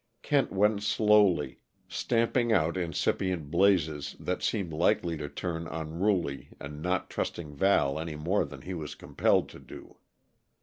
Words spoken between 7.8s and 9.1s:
any more than he was